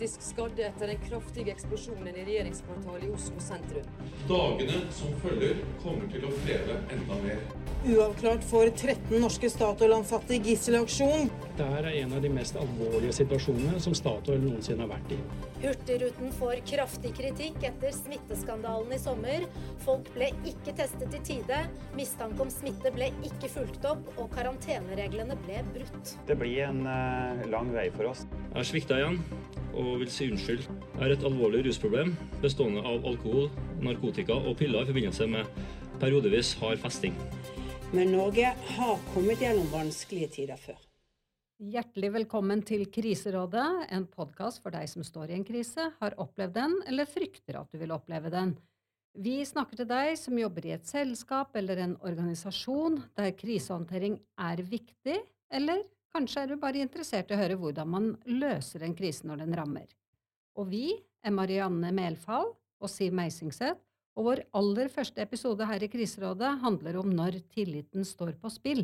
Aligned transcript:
kritisk 0.00 0.22
skadde 0.22 0.62
etter 0.64 0.86
den 0.86 1.00
kraftige 1.08 1.52
eksplosjonen 1.52 2.14
i 2.16 2.22
regjeringskvartalet 2.24 3.04
i 3.04 3.10
Oslo 3.12 3.40
sentrum. 3.44 3.88
Dagene 4.28 4.78
som 4.96 5.12
følger, 5.20 5.60
kommer 5.82 6.08
til 6.08 6.24
å 6.24 6.30
kreve 6.38 6.76
enda 6.94 7.18
mer. 7.20 7.42
Uavklart 7.84 8.46
for 8.48 8.70
13 8.70 9.20
norske 9.20 9.50
Statoil-ansatte 9.52 10.38
i 10.38 10.40
gisselaksjon. 10.46 11.28
Dette 11.44 11.68
er 11.82 11.90
en 11.90 12.16
av 12.16 12.24
de 12.24 12.32
mest 12.32 12.56
alvorlige 12.56 13.12
situasjonene 13.18 13.80
som 13.84 13.96
Statoil 13.96 14.40
noensinne 14.40 14.86
har 14.86 14.92
vært 14.94 15.14
i. 15.18 15.20
Hurtigruten 15.66 16.32
får 16.38 16.64
kraftig 16.72 17.12
kritikk 17.20 17.60
etter 17.68 17.92
smitteskandalen 17.92 18.96
i 18.96 19.00
sommer. 19.04 19.44
Folk 19.84 20.08
ble 20.16 20.32
ikke 20.48 20.78
testet 20.80 21.12
i 21.20 21.24
tide, 21.28 21.60
mistanke 21.98 22.40
om 22.46 22.52
smitte 22.52 22.94
ble 22.96 23.12
ikke 23.28 23.52
fulgt 23.52 23.84
opp, 23.90 24.08
og 24.16 24.32
karantenereglene 24.32 25.36
ble 25.44 25.60
brutt. 25.74 26.16
Det 26.24 26.40
blir 26.40 26.70
en 26.70 26.86
uh, 26.88 27.48
lang 27.52 27.74
vei 27.76 27.90
for 27.92 28.14
oss. 28.14 28.24
Jeg 28.48 28.62
har 28.62 28.72
svikta 28.72 29.02
igjen 29.02 29.20
og 29.74 30.00
vil 30.02 30.10
si 30.12 30.28
unnskyld. 30.30 30.66
Jeg 30.66 31.00
har 31.00 31.14
et 31.14 31.24
alvorlig 31.26 31.64
rusproblem 31.66 32.14
bestående 32.42 32.82
av 32.86 33.06
alkohol, 33.06 33.48
narkotika 33.84 34.36
og 34.36 34.56
piller 34.60 34.84
i 34.84 34.90
forbindelse 34.90 35.28
med 35.30 35.48
periodevis 36.02 36.54
hard 36.60 36.80
festing. 36.82 37.16
Men 37.94 38.12
Norge 38.14 38.52
har 38.76 39.02
kommet 39.14 39.42
gjennom 39.42 39.66
vanskelige 39.72 40.30
tider 40.36 40.60
før. 40.60 40.78
Hjertelig 41.60 42.08
velkommen 42.14 42.62
til 42.64 42.86
Kriserådet, 42.88 43.66
en 43.92 44.06
podkast 44.08 44.62
for 44.64 44.72
deg 44.72 44.88
som 44.88 45.04
står 45.04 45.32
i 45.32 45.36
en 45.36 45.44
krise, 45.44 45.90
har 46.00 46.16
opplevd 46.22 46.54
den 46.56 46.76
eller 46.88 47.08
frykter 47.10 47.58
at 47.60 47.68
du 47.68 47.76
vil 47.82 47.92
oppleve 47.92 48.32
den. 48.32 48.54
Vi 49.18 49.40
snakker 49.44 49.82
til 49.82 49.88
deg 49.90 50.14
som 50.16 50.38
jobber 50.38 50.68
i 50.68 50.72
et 50.76 50.86
selskap 50.88 51.56
eller 51.58 51.82
en 51.82 51.96
organisasjon 52.06 53.00
der 53.18 53.34
krisehåndtering 53.36 54.20
er 54.38 54.62
viktig, 54.62 55.18
eller 55.50 55.82
kanskje 56.14 56.44
er 56.44 56.50
du 56.50 56.60
bare 56.60 56.82
interessert 56.82 57.30
i 57.30 57.36
å 57.36 57.40
høre 57.40 57.58
hvordan 57.60 57.90
man 57.90 58.08
løser 58.28 58.84
en 58.86 58.96
krise 58.96 59.28
når 59.28 59.44
den 59.44 59.56
rammer. 59.58 59.86
Og 60.58 60.70
vi 60.72 60.86
er 61.24 61.34
Marianne 61.34 61.92
Melfall 61.94 62.50
og 62.80 62.90
Siv 62.90 63.14
Meisingseth, 63.16 63.80
og 64.18 64.26
vår 64.26 64.42
aller 64.58 64.90
første 64.92 65.22
episode 65.22 65.64
her 65.64 65.84
i 65.84 65.88
Kriserådet 65.90 66.56
handler 66.64 66.98
om 67.00 67.12
når 67.14 67.38
tilliten 67.54 68.04
står 68.04 68.34
på 68.40 68.50
spill. 68.52 68.82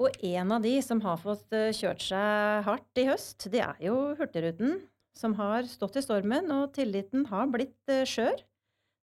Og 0.00 0.14
en 0.24 0.54
av 0.54 0.62
de 0.64 0.76
som 0.84 1.00
har 1.04 1.18
fått 1.20 1.50
eh, 1.56 1.74
kjørt 1.76 2.04
seg 2.06 2.62
hardt 2.64 3.00
i 3.00 3.08
høst, 3.10 3.48
det 3.52 3.60
er 3.64 3.82
jo 3.84 3.96
Hurtigruten, 4.16 4.78
som 5.16 5.34
har 5.36 5.66
stått 5.68 5.98
i 6.00 6.04
stormen, 6.04 6.48
og 6.54 6.70
tilliten 6.76 7.26
har 7.28 7.50
blitt 7.52 7.92
eh, 7.92 8.06
skjør. 8.08 8.38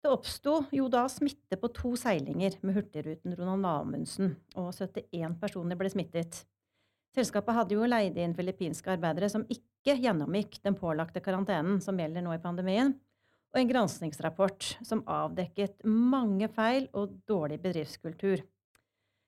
Det 0.01 0.13
oppsto 0.13 0.61
jo 0.73 0.87
da 0.89 1.03
smitte 1.11 1.59
på 1.59 1.69
to 1.75 1.93
seilinger 1.99 2.57
med 2.63 2.77
Hurtigruten 2.77 3.35
Ronald 3.37 3.67
Amundsen, 3.67 4.37
og 4.55 4.71
71 4.73 5.37
personer 5.41 5.77
ble 5.77 5.91
smittet. 5.93 6.45
Selskapet 7.17 7.55
hadde 7.57 7.73
jo 7.73 7.87
leid 7.89 8.17
inn 8.21 8.35
filippinske 8.37 8.91
arbeidere 8.93 9.29
som 9.33 9.45
ikke 9.49 9.95
gjennomgikk 9.97 10.59
den 10.61 10.75
pålagte 10.77 11.23
karantenen 11.25 11.79
som 11.81 11.97
gjelder 11.97 12.21
nå 12.21 12.35
i 12.35 12.41
pandemien, 12.43 12.91
og 13.55 13.61
en 13.61 13.71
granskingsrapport 13.71 14.75
som 14.85 15.01
avdekket 15.09 15.81
mange 15.87 16.45
feil 16.53 16.85
og 16.93 17.15
dårlig 17.25 17.57
bedriftskultur. 17.63 18.43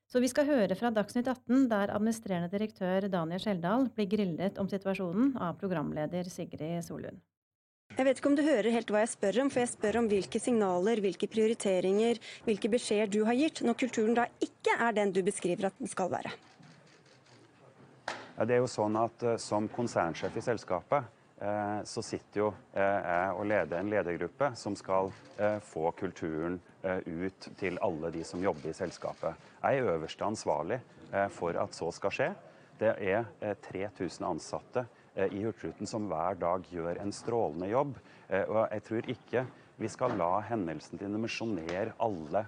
Så 0.10 0.22
vi 0.22 0.30
skal 0.30 0.46
høre 0.46 0.78
fra 0.78 0.92
Dagsnytt 0.94 1.28
18, 1.30 1.66
der 1.72 1.94
administrerende 1.96 2.50
direktør 2.54 3.08
Daniel 3.10 3.42
Skjeldal 3.42 3.88
blir 3.96 4.10
grillet 4.10 4.62
om 4.62 4.70
situasjonen 4.70 5.36
av 5.42 5.58
programleder 5.62 6.30
Sigrid 6.30 6.86
Solund. 6.86 7.18
Jeg 7.98 8.06
vet 8.06 8.22
ikke 8.22 8.30
om 8.30 8.38
du 8.38 8.44
hører 8.46 8.70
helt 8.74 8.94
hva 8.94 9.02
jeg 9.02 9.14
spør 9.16 9.42
om, 9.44 9.50
for 9.50 9.64
jeg 9.64 9.72
spør 9.72 10.00
om 10.04 10.12
hvilke 10.12 10.42
signaler, 10.42 11.02
hvilke 11.02 11.30
prioriteringer, 11.30 12.22
hvilke 12.46 12.70
beskjeder 12.70 13.10
du 13.18 13.24
har 13.26 13.38
gitt, 13.38 13.64
når 13.66 13.82
kulturen 13.82 14.14
da 14.18 14.30
ikke 14.46 14.78
er 14.78 14.94
den 14.98 15.14
du 15.14 15.24
beskriver 15.26 15.72
at 15.72 15.82
den 15.82 15.90
skal 15.90 16.14
være. 16.14 16.34
Det 18.40 18.56
er 18.56 18.62
jo 18.62 18.70
sånn 18.72 18.96
at 18.96 19.24
uh, 19.26 19.38
Som 19.42 19.68
konsernsjef 19.74 20.38
i 20.40 20.44
selskapet 20.44 21.08
Eh, 21.42 21.84
så 21.84 22.02
sitter 22.04 22.42
jo 22.42 22.48
eh, 22.76 22.84
jeg 22.84 23.36
og 23.40 23.46
leder 23.48 23.80
en 23.80 23.90
ledergruppe 23.92 24.50
som 24.60 24.76
skal 24.76 25.08
eh, 25.40 25.56
få 25.64 25.94
kulturen 25.96 26.60
ut 26.80 27.48
til 27.60 27.76
alle 27.84 28.08
de 28.12 28.22
som 28.24 28.40
jobber 28.40 28.72
i 28.72 28.76
selskapet. 28.76 29.36
Jeg 29.60 29.80
er 29.82 29.88
øverste 29.92 30.24
ansvarlig 30.24 30.78
for 31.36 31.58
at 31.60 31.76
så 31.76 31.90
skal 31.92 32.14
skje. 32.16 32.28
Det 32.80 32.94
er 33.04 33.26
3000 33.66 34.24
ansatte 34.24 34.86
i 35.20 35.42
Hurtigruten 35.44 35.90
som 35.90 36.06
hver 36.08 36.40
dag 36.40 36.64
gjør 36.72 37.02
en 37.04 37.12
strålende 37.12 37.68
jobb. 37.68 37.98
Og 38.32 38.62
jeg 38.62 38.86
tror 38.88 39.12
ikke 39.12 39.44
vi 39.80 39.90
skal 39.92 40.16
la 40.20 40.42
hendelsen 40.50 41.00
dimensjonere 41.00 41.96
alle 42.04 42.46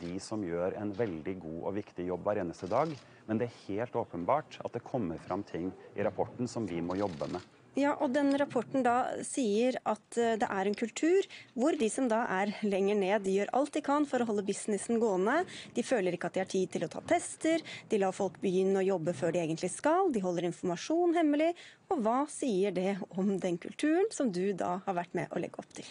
de 0.00 0.14
som 0.20 0.44
gjør 0.44 0.76
en 0.80 0.92
veldig 0.96 1.36
god 1.42 1.58
og 1.60 1.76
viktig 1.78 2.08
jobb 2.08 2.24
hver 2.26 2.40
eneste 2.44 2.68
dag. 2.70 2.92
Men 3.28 3.40
det 3.40 3.48
er 3.48 3.60
helt 3.68 3.96
åpenbart 3.96 4.58
at 4.64 4.72
det 4.76 4.84
kommer 4.84 5.20
fram 5.24 5.44
ting 5.48 5.70
i 5.96 6.04
rapporten 6.04 6.48
som 6.50 6.68
vi 6.68 6.80
må 6.84 6.96
jobbe 7.00 7.28
med. 7.32 7.54
Ja, 7.74 7.96
og 7.98 8.12
den 8.14 8.30
Rapporten 8.38 8.84
da 8.86 9.16
sier 9.26 9.74
at 9.82 10.18
eh, 10.20 10.36
det 10.38 10.46
er 10.46 10.68
en 10.70 10.76
kultur 10.78 11.26
hvor 11.58 11.74
de 11.74 11.88
som 11.90 12.06
da 12.10 12.20
er 12.30 12.52
lenger 12.62 12.94
ned, 13.00 13.24
de 13.26 13.34
gjør 13.34 13.50
alt 13.58 13.74
de 13.74 13.82
kan 13.82 14.06
for 14.06 14.22
å 14.22 14.28
holde 14.28 14.44
businessen 14.46 15.00
gående. 15.02 15.40
De 15.74 15.82
føler 15.82 16.14
ikke 16.14 16.30
at 16.30 16.38
de 16.38 16.44
har 16.44 16.52
tid 16.52 16.70
til 16.70 16.86
å 16.86 16.90
ta 16.92 17.02
tester, 17.10 17.64
de 17.90 17.98
lar 17.98 18.14
folk 18.14 18.38
begynne 18.42 18.78
å 18.78 18.86
jobbe 18.86 19.16
før 19.18 19.34
de 19.34 19.42
egentlig 19.42 19.72
skal, 19.74 20.12
de 20.14 20.22
holder 20.22 20.46
informasjon 20.52 21.18
hemmelig. 21.18 21.50
Og 21.90 22.06
hva 22.06 22.20
sier 22.30 22.74
det 22.78 22.94
om 23.10 23.34
den 23.42 23.58
kulturen 23.58 24.06
som 24.14 24.30
du 24.30 24.52
da 24.54 24.76
har 24.86 25.00
vært 25.02 25.18
med 25.18 25.34
å 25.34 25.42
legge 25.42 25.58
opp 25.58 25.74
til? 25.74 25.90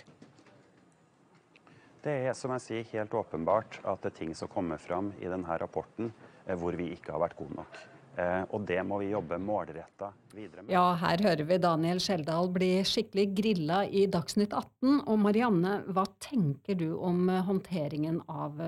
Det 2.04 2.14
er 2.28 2.36
som 2.36 2.52
jeg 2.58 2.64
sier, 2.64 2.88
helt 2.92 3.14
åpenbart 3.16 3.80
at 3.88 4.04
det 4.04 4.12
er 4.12 4.18
ting 4.18 4.32
som 4.36 4.52
kommer 4.52 4.82
fram 4.82 5.14
i 5.24 5.30
denne 5.32 5.58
rapporten 5.62 6.10
eh, 6.46 6.56
hvor 6.60 6.76
vi 6.76 6.90
ikke 6.98 7.14
har 7.16 7.24
vært 7.24 7.38
gode 7.40 7.56
nok. 7.62 7.78
Eh, 8.20 8.42
og 8.54 8.66
det 8.68 8.82
må 8.86 9.00
vi 9.00 9.14
jobbe 9.14 9.40
målretta 9.40 10.12
videre 10.36 10.66
med. 10.66 10.74
Ja, 10.76 10.84
her 11.00 11.24
hører 11.24 11.48
vi 11.48 11.62
Daniel 11.64 12.04
Skjeldal 12.04 12.52
bli 12.54 12.74
skikkelig 12.86 13.28
grilla 13.40 13.80
i 13.88 14.04
Dagsnytt 14.12 14.52
18. 14.52 15.00
Og 15.08 15.16
Marianne, 15.24 15.80
hva 15.96 16.04
tenker 16.22 16.78
du 16.84 16.90
om 17.00 17.24
eh, 17.32 17.42
håndteringen 17.48 18.20
av 18.28 18.60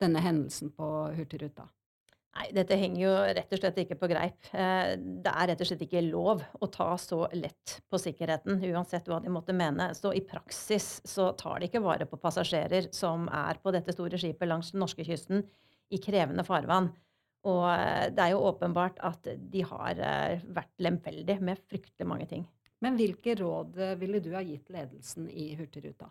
denne 0.00 0.22
hendelsen 0.24 0.70
på 0.76 0.86
Hurtigruta? 1.18 1.66
Nei, 2.38 2.46
dette 2.54 2.76
henger 2.78 3.00
jo 3.02 3.12
rett 3.34 3.54
og 3.56 3.58
slett 3.58 3.78
ikke 3.82 3.96
på 3.98 4.08
greip. 4.12 4.50
Det 4.52 5.32
er 5.32 5.48
rett 5.50 5.62
og 5.64 5.66
slett 5.66 5.82
ikke 5.82 6.04
lov 6.06 6.44
å 6.62 6.68
ta 6.70 6.92
så 7.00 7.24
lett 7.34 7.80
på 7.90 7.98
sikkerheten, 7.98 8.60
uansett 8.70 9.10
hva 9.10 9.18
de 9.20 9.32
måtte 9.34 9.56
mene. 9.56 9.88
Så 9.98 10.12
i 10.14 10.22
praksis 10.22 11.00
så 11.02 11.32
tar 11.34 11.58
de 11.58 11.66
ikke 11.66 11.82
vare 11.82 12.06
på 12.06 12.20
passasjerer 12.22 12.86
som 12.94 13.26
er 13.34 13.58
på 13.58 13.74
dette 13.74 13.96
store 13.96 14.20
skipet 14.22 14.46
langs 14.46 14.70
den 14.70 14.84
norske 14.84 15.04
kysten 15.04 15.42
i 15.90 15.98
krevende 15.98 16.46
farvann. 16.46 16.92
Og 17.48 17.66
eh, 17.72 18.08
det 18.12 18.24
er 18.24 18.34
jo 18.34 18.46
åpenbart 18.50 19.00
at 19.06 19.28
de 19.52 19.62
har 19.64 20.00
eh, 20.04 20.42
vært 20.52 20.72
lemfeldige 20.84 21.40
med 21.44 21.60
fryktelig 21.70 22.08
mange 22.08 22.28
ting. 22.30 22.44
Men 22.84 22.96
hvilke 23.00 23.36
råd 23.40 23.78
eh, 23.80 23.96
ville 24.00 24.20
du 24.24 24.32
ha 24.36 24.42
gitt 24.44 24.68
ledelsen 24.72 25.28
i 25.30 25.52
Hurtigruta? 25.56 26.10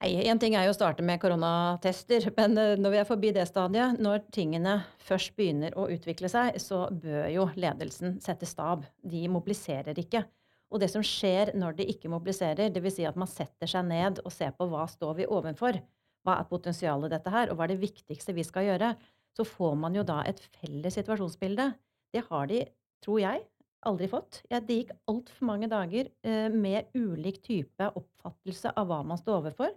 Én 0.00 0.38
ting 0.40 0.54
er 0.56 0.64
jo 0.64 0.72
å 0.72 0.76
starte 0.78 1.04
med 1.04 1.20
koronatester, 1.20 2.30
men 2.38 2.56
når 2.80 2.92
vi 2.94 2.98
er 3.02 3.08
forbi 3.08 3.32
det 3.36 3.44
stadiet, 3.50 3.98
når 4.00 4.22
tingene 4.32 4.78
først 5.04 5.34
begynner 5.36 5.76
å 5.76 5.90
utvikle 5.92 6.30
seg, 6.32 6.56
så 6.56 6.86
bør 6.88 7.26
jo 7.28 7.44
ledelsen 7.60 8.16
sette 8.24 8.48
stab. 8.48 8.86
De 9.04 9.26
mobiliserer 9.28 9.98
ikke. 10.00 10.24
Og 10.72 10.80
det 10.80 10.88
som 10.92 11.04
skjer 11.04 11.52
når 11.58 11.76
de 11.82 11.88
ikke 11.92 12.08
mobiliserer, 12.08 12.72
dvs. 12.72 12.96
Si 12.96 13.04
at 13.04 13.18
man 13.20 13.28
setter 13.28 13.68
seg 13.68 13.84
ned 13.90 14.22
og 14.24 14.32
ser 14.32 14.54
på 14.56 14.70
hva 14.70 14.86
står 14.88 15.18
vi 15.18 15.28
ovenfor, 15.28 15.76
hva 16.24 16.38
er 16.38 16.48
potensialet 16.48 17.12
dette 17.12 17.34
her, 17.34 17.50
og 17.50 17.58
hva 17.58 17.66
er 17.66 17.74
det 17.74 17.82
viktigste 17.82 18.32
vi 18.36 18.46
skal 18.46 18.70
gjøre, 18.70 18.94
så 19.36 19.44
får 19.44 19.76
man 19.84 19.98
jo 19.98 20.06
da 20.06 20.22
et 20.24 20.40
felles 20.56 20.96
situasjonsbilde. 20.96 21.70
Det 22.14 22.24
har 22.30 22.48
de, 22.48 22.64
tror 23.04 23.20
jeg, 23.20 23.44
aldri 23.84 24.08
fått. 24.08 24.40
Det 24.48 24.80
gikk 24.80 24.96
altfor 25.10 25.50
mange 25.52 25.68
dager 25.70 26.08
eh, 26.24 26.48
med 26.48 26.88
ulik 26.96 27.42
type 27.44 27.92
oppfattelse 28.00 28.72
av 28.72 28.88
hva 28.88 29.02
man 29.04 29.20
står 29.20 29.42
overfor. 29.42 29.76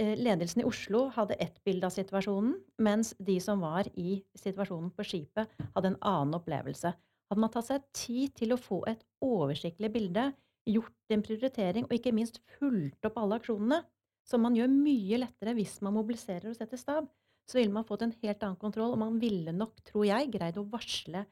Eh, 0.00 0.14
ledelsen 0.16 0.62
i 0.62 0.64
Oslo 0.64 1.06
hadde 1.12 1.36
ett 1.42 1.58
bilde 1.64 1.86
av 1.86 1.92
situasjonen, 1.92 2.54
mens 2.80 3.12
de 3.20 3.36
som 3.44 3.60
var 3.60 3.88
i 3.98 4.22
situasjonen 4.40 4.92
på 4.96 5.04
skipet, 5.04 5.50
hadde 5.74 5.92
en 5.92 5.98
annen 6.00 6.38
opplevelse. 6.38 6.94
Hadde 7.28 7.42
man 7.42 7.52
tatt 7.52 7.68
seg 7.68 7.84
tid 7.96 8.32
til 8.40 8.54
å 8.54 8.60
få 8.60 8.82
et 8.88 9.04
oversiktlig 9.24 9.92
bilde, 9.92 10.30
gjort 10.68 11.12
en 11.12 11.24
prioritering 11.26 11.88
og 11.88 11.96
ikke 11.96 12.14
minst 12.14 12.38
fulgt 12.56 13.04
opp 13.08 13.18
alle 13.20 13.40
aksjonene, 13.40 13.82
som 14.24 14.44
man 14.44 14.56
gjør 14.56 14.70
mye 14.70 15.18
lettere 15.24 15.56
hvis 15.58 15.80
man 15.82 15.96
mobiliserer 15.96 16.52
og 16.52 16.56
setter 16.56 16.80
stab, 16.80 17.08
så 17.48 17.58
ville 17.58 17.74
man 17.74 17.86
fått 17.86 18.04
en 18.06 18.14
helt 18.22 18.44
annen 18.46 18.60
kontroll. 18.60 18.94
Og 18.94 19.00
man 19.02 19.18
ville 19.20 19.52
nok, 19.54 19.80
tror 19.88 20.06
jeg, 20.06 20.30
greid 20.32 20.60
å 20.60 20.66
varsle 20.70 21.24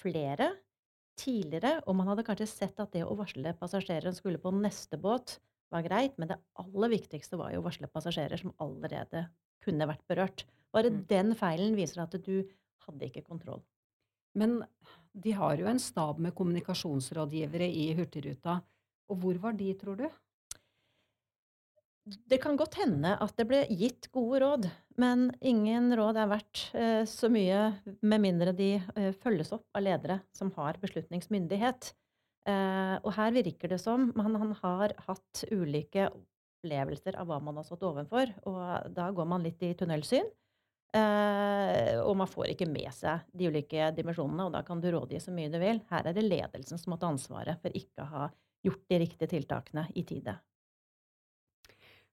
flere 0.00 0.52
tidligere. 1.20 1.80
Og 1.90 1.98
man 1.98 2.12
hadde 2.12 2.24
kanskje 2.26 2.48
sett 2.48 2.80
at 2.80 2.94
det 2.94 3.02
å 3.04 3.16
varsle 3.18 3.52
passasjerer 3.58 4.08
som 4.08 4.20
skulle 4.20 4.42
på 4.42 4.54
neste 4.54 5.00
båt, 5.00 5.40
var 5.72 5.84
greit. 5.86 6.16
Men 6.18 6.32
det 6.32 6.40
aller 6.60 6.92
viktigste 6.92 7.38
var 7.40 7.54
jo 7.54 7.62
å 7.62 7.66
varsle 7.66 7.90
passasjerer 7.90 8.40
som 8.40 8.54
allerede 8.62 9.26
kunne 9.64 9.88
vært 9.90 10.06
berørt. 10.10 10.46
Bare 10.74 10.92
mm. 10.92 11.04
den 11.10 11.36
feilen 11.38 11.76
viser 11.78 12.04
at 12.04 12.16
du 12.24 12.42
hadde 12.86 13.10
ikke 13.10 13.26
kontroll. 13.26 13.62
Men 14.38 14.60
de 15.12 15.34
har 15.34 15.58
jo 15.58 15.68
en 15.70 15.80
stab 15.82 16.20
med 16.22 16.34
kommunikasjonsrådgivere 16.38 17.66
i 17.66 17.90
Hurtigruta. 17.98 18.60
Og 19.10 19.22
hvor 19.22 19.40
var 19.42 19.56
de, 19.58 19.72
tror 19.78 19.98
du? 19.98 20.06
Det 22.30 22.40
kan 22.42 22.56
godt 22.58 22.78
hende 22.80 23.12
at 23.22 23.34
det 23.38 23.46
ble 23.46 23.60
gitt 23.76 24.08
gode 24.14 24.40
råd, 24.42 24.68
men 24.98 25.28
ingen 25.44 25.90
råd 25.98 26.18
er 26.18 26.30
verdt 26.30 26.62
eh, 26.74 27.02
så 27.06 27.28
mye 27.30 27.58
med 28.00 28.22
mindre 28.24 28.54
de 28.56 28.70
eh, 28.80 29.10
følges 29.20 29.52
opp 29.54 29.66
av 29.76 29.84
ledere 29.84 30.20
som 30.34 30.50
har 30.56 30.80
beslutningsmyndighet. 30.82 31.92
Eh, 32.48 32.96
og 33.04 33.12
her 33.16 33.32
virker 33.36 33.72
det 33.72 33.80
som 33.82 34.10
man 34.16 34.36
han 34.40 34.52
har 34.62 34.94
hatt 35.06 35.44
ulike 35.52 36.08
opplevelser 36.08 37.18
av 37.20 37.28
hva 37.28 37.40
man 37.42 37.60
har 37.60 37.66
stått 37.66 37.84
ovenfor, 37.84 38.32
og 38.48 38.92
da 38.96 39.10
går 39.12 39.28
man 39.28 39.44
litt 39.44 39.62
i 39.64 39.74
tunnelsyn. 39.76 40.28
Eh, 40.90 42.00
og 42.02 42.16
man 42.18 42.26
får 42.26 42.50
ikke 42.52 42.66
med 42.66 42.90
seg 42.96 43.26
de 43.36 43.50
ulike 43.52 43.92
dimensjonene, 43.94 44.48
og 44.48 44.54
da 44.56 44.64
kan 44.66 44.80
du 44.82 44.88
rådgi 44.90 45.20
så 45.22 45.34
mye 45.34 45.52
du 45.52 45.58
vil. 45.62 45.82
Her 45.90 46.08
er 46.10 46.16
det 46.16 46.26
ledelsen 46.26 46.80
som 46.80 46.94
har 46.94 46.98
hatt 46.98 47.10
ansvaret 47.12 47.60
for 47.62 47.76
ikke 47.76 48.06
å 48.06 48.10
ha 48.14 48.30
gjort 48.66 48.86
de 48.90 48.98
riktige 49.04 49.30
tiltakene 49.30 49.86
i 49.94 50.04
tide. 50.08 50.34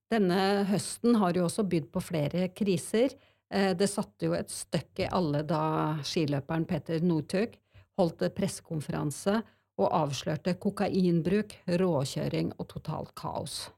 Denne 0.08 0.64
høsten 0.70 1.18
har 1.20 1.36
jo 1.36 1.44
også 1.48 1.66
bydd 1.68 1.90
på 1.92 2.00
flere 2.00 2.48
kriser. 2.56 3.12
Eh, 3.50 3.74
det 3.76 3.90
satte 3.90 4.28
jo 4.28 4.36
et 4.38 4.52
støkk 4.52 5.04
i 5.04 5.10
alle 5.10 5.42
da 5.48 5.98
skiløperen 6.06 6.68
Petter 6.68 7.04
Northug 7.04 7.58
holdt 7.98 8.22
pressekonferanse 8.36 9.40
og 9.78 9.92
avslørte 9.94 10.56
kokainbruk, 10.58 11.54
råkjøring 11.80 12.52
og 12.58 12.68
totalt 12.72 13.14
kaos. 13.18 13.68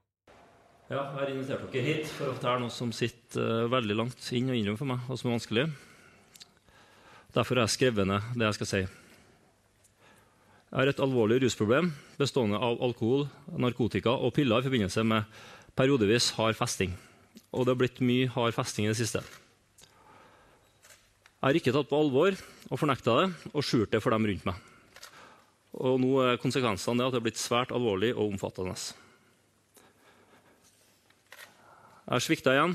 Ja, 0.90 1.04
jeg 1.04 1.18
har 1.20 1.28
invitert 1.30 1.68
dere 1.70 1.86
hit 1.86 2.08
for 2.10 2.32
å 2.32 2.34
fortelle 2.34 2.64
noe 2.64 2.74
som 2.74 2.90
sitter 2.90 3.66
uh, 3.66 3.68
veldig 3.70 3.94
langt 3.94 4.30
inn 4.34 4.48
og 4.50 4.56
innrømme 4.58 4.80
for 4.80 4.90
meg, 4.90 5.04
og 5.06 5.20
som 5.20 5.28
er 5.30 5.36
vanskelig. 5.36 5.66
Derfor 7.36 7.60
har 7.60 7.68
jeg 7.68 7.76
skrevet 7.76 8.08
ned 8.10 8.32
det 8.34 8.48
jeg 8.48 8.56
skal 8.58 8.70
si. 8.72 8.80
Jeg 10.70 10.78
har 10.78 10.90
et 10.90 11.02
alvorlig 11.02 11.38
rusproblem 11.44 11.92
bestående 12.18 12.58
av 12.58 12.82
alkohol, 12.82 13.28
narkotika 13.54 14.16
og 14.16 14.34
piller 14.34 14.62
i 14.62 14.66
forbindelse 14.66 15.04
med 15.06 15.40
periodevis 15.78 16.32
hard 16.38 16.58
festing. 16.58 16.96
Og 17.54 17.66
det 17.66 17.74
har 17.74 17.80
blitt 17.84 18.02
mye 18.02 18.30
hard 18.34 18.54
festing 18.54 18.88
i 18.88 18.90
det 18.90 18.98
siste. 18.98 19.22
Jeg 21.40 21.46
har 21.46 21.58
ikke 21.58 21.74
tatt 21.74 21.90
på 21.90 22.02
alvor 22.02 22.34
og 22.34 22.82
fornekta 22.82 23.16
det 23.20 23.30
og 23.54 23.62
skjult 23.66 23.94
det 23.94 24.02
for 24.02 24.14
dem 24.14 24.26
rundt 24.30 24.50
meg. 24.50 24.69
Og 25.78 26.00
nå 26.02 26.16
er 26.24 26.40
konsekvensene 26.42 27.06
at 27.06 27.14
det 27.14 27.20
er 27.20 27.26
blitt 27.28 27.40
svært 27.40 27.70
alvorlig 27.74 28.10
og 28.16 28.32
omfattende. 28.32 28.74
Jeg 32.10 32.16
har 32.16 32.24
svikta 32.24 32.56
igjen 32.56 32.74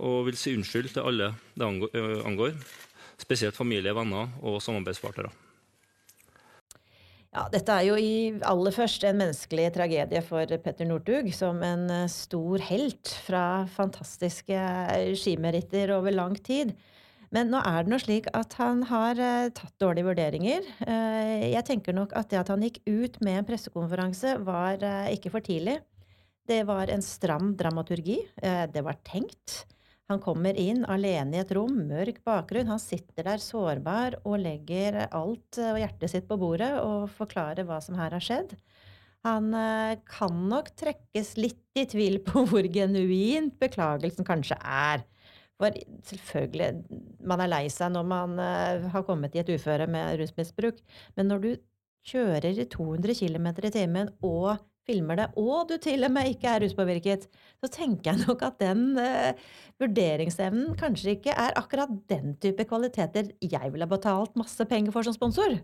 og 0.00 0.24
vil 0.28 0.38
si 0.40 0.54
unnskyld 0.56 0.90
til 0.94 1.04
alle 1.04 1.34
det 1.56 1.68
angår, 2.24 2.56
spesielt 3.20 3.56
familie, 3.56 3.92
venner 3.96 4.32
og 4.40 4.60
samarbeidspartnere. 4.64 5.32
Ja, 7.30 7.44
dette 7.52 7.70
er 7.70 7.84
jo 7.86 7.94
i 7.94 8.32
aller 8.42 8.74
først 8.74 9.04
en 9.06 9.20
menneskelig 9.20 9.68
tragedie 9.76 10.22
for 10.26 10.50
Petter 10.64 10.88
Northug, 10.88 11.28
som 11.36 11.60
en 11.62 11.84
stor 12.10 12.64
helt 12.66 13.12
fra 13.22 13.44
fantastiske 13.70 14.64
skimeritter 15.20 15.92
over 15.94 16.10
lang 16.16 16.34
tid. 16.42 16.72
Men 17.34 17.52
nå 17.52 17.60
er 17.62 17.84
det 17.84 17.92
nå 17.92 17.98
slik 18.02 18.26
at 18.34 18.56
han 18.58 18.82
har 18.90 19.18
uh, 19.18 19.50
tatt 19.54 19.74
dårlige 19.82 20.08
vurderinger. 20.08 20.66
Uh, 20.82 21.46
jeg 21.52 21.62
tenker 21.68 21.94
nok 21.94 22.14
at 22.18 22.30
det 22.32 22.40
at 22.40 22.50
han 22.50 22.64
gikk 22.66 22.80
ut 22.90 23.20
med 23.22 23.38
en 23.38 23.46
pressekonferanse, 23.46 24.34
var 24.46 24.82
uh, 24.82 25.06
ikke 25.14 25.30
for 25.34 25.46
tidlig. 25.46 25.78
Det 26.50 26.64
var 26.66 26.90
en 26.90 27.04
stram 27.04 27.52
dramaturgi. 27.54 28.16
det 28.74 28.80
var 28.82 28.96
tenkt. 29.06 29.68
Han 30.10 30.18
kommer 30.18 30.56
inn 30.58 30.80
alene 30.90 31.36
i 31.36 31.40
et 31.44 31.52
rom, 31.54 31.76
mørk 31.86 32.16
bakgrunn. 32.26 32.66
Han 32.66 32.80
sitter 32.82 33.28
der 33.28 33.38
sårbar 33.44 34.16
og 34.24 34.40
legger 34.42 35.04
alt 35.04 35.60
og 35.62 35.78
hjertet 35.78 36.10
sitt 36.10 36.26
på 36.26 36.40
bordet 36.40 36.72
og 36.82 37.06
forklarer 37.14 37.68
hva 37.68 37.78
som 37.84 37.94
her 38.00 38.16
har 38.16 38.24
skjedd. 38.24 38.56
Han 39.22 39.54
kan 40.10 40.42
nok 40.50 40.72
trekkes 40.80 41.36
litt 41.38 41.78
i 41.78 41.86
tvil 41.86 42.18
på 42.26 42.42
hvor 42.50 42.66
genuint 42.66 43.54
beklagelsen 43.62 44.26
kanskje 44.26 44.58
er. 44.58 45.06
For 45.60 45.76
selvfølgelig, 46.08 47.00
man 47.28 47.42
er 47.44 47.50
lei 47.52 47.66
seg 47.72 47.92
når 47.92 48.06
man 48.08 48.38
uh, 48.40 48.88
har 48.94 49.04
kommet 49.04 49.36
i 49.36 49.42
et 49.42 49.52
uføre 49.52 49.88
med 49.90 50.16
rusmisbruk, 50.22 50.80
men 51.18 51.28
når 51.28 51.44
du 51.44 51.50
kjører 52.08 52.56
i 52.56 52.64
200 52.72 53.18
km 53.18 53.50
i 53.68 53.72
timen 53.74 54.12
og 54.24 54.54
filmer 54.88 55.20
det, 55.20 55.26
og 55.38 55.68
du 55.68 55.76
til 55.82 56.06
og 56.06 56.14
med 56.14 56.30
ikke 56.32 56.48
er 56.48 56.64
ruspåvirket, 56.64 57.26
så 57.60 57.68
tenker 57.68 58.14
jeg 58.14 58.24
nok 58.24 58.46
at 58.48 58.56
den 58.62 58.86
uh, 58.96 59.36
vurderingsevnen 59.82 60.72
kanskje 60.80 61.18
ikke 61.18 61.36
er 61.36 61.58
akkurat 61.60 61.92
den 62.08 62.38
type 62.40 62.64
kvaliteter 62.70 63.34
jeg 63.44 63.74
ville 63.74 63.90
betalt 63.90 64.40
masse 64.40 64.64
penger 64.70 64.96
for 64.96 65.04
som 65.04 65.18
sponsor. 65.18 65.60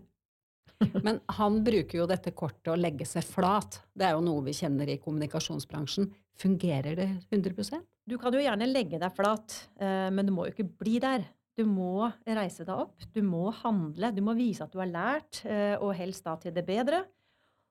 Men 1.05 1.23
han 1.39 1.63
bruker 1.65 2.03
jo 2.03 2.09
dette 2.09 2.37
kortet 2.37 2.69
å 2.69 2.77
legge 2.77 3.07
seg 3.09 3.25
flat. 3.25 3.81
Det 3.97 4.05
er 4.05 4.13
jo 4.13 4.25
noe 4.29 4.45
vi 4.45 4.53
kjenner 4.53 4.93
i 4.93 4.99
kommunikasjonsbransjen. 5.01 6.11
Fungerer 6.37 6.99
det 6.99 7.09
100 7.33 7.81
Du 8.07 8.15
kan 8.15 8.31
jo 8.31 8.39
gjerne 8.39 8.69
legge 8.69 8.99
deg 9.01 9.11
flat, 9.11 9.53
eh, 9.83 10.07
men 10.15 10.23
du 10.23 10.31
må 10.31 10.45
jo 10.47 10.53
ikke 10.53 10.69
bli 10.79 10.95
der. 11.03 11.25
Du 11.59 11.65
må 11.67 12.05
reise 12.23 12.63
deg 12.63 12.71
opp, 12.85 13.03
du 13.11 13.19
må 13.25 13.49
handle, 13.63 14.13
du 14.15 14.21
må 14.23 14.35
vise 14.37 14.63
at 14.63 14.71
du 14.71 14.77
har 14.79 14.87
lært, 14.87 15.41
eh, 15.43 15.75
og 15.75 15.91
helst 15.97 16.23
da 16.23 16.37
til 16.39 16.53
det 16.55 16.63
bedre. 16.63 17.01